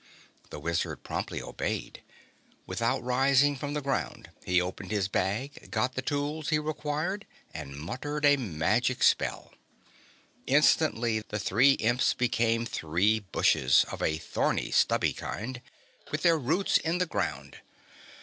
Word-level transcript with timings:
The 0.49 0.59
Wizard 0.59 1.03
promptly 1.03 1.43
obeyed. 1.43 2.01
Without 2.65 3.03
rising 3.03 3.55
from 3.55 3.75
the 3.75 3.83
ground 3.83 4.31
he 4.43 4.59
opened 4.59 4.89
his 4.89 5.07
bag, 5.07 5.69
got 5.69 5.93
the 5.93 6.01
tools 6.01 6.49
he 6.49 6.57
required 6.57 7.27
and 7.53 7.77
muttered 7.77 8.25
a 8.25 8.35
magic 8.35 9.03
spell. 9.03 9.53
Instantly 10.47 11.19
the 11.27 11.37
three 11.37 11.73
Imps 11.73 12.15
became 12.15 12.65
three 12.65 13.19
bushes 13.19 13.85
of 13.91 14.01
a 14.01 14.17
thorny 14.17 14.71
stubby 14.71 15.13
kind 15.13 15.61
with 16.09 16.23
their 16.23 16.39
roots 16.39 16.79
in 16.79 16.97
the 16.97 17.05
ground. 17.05 17.57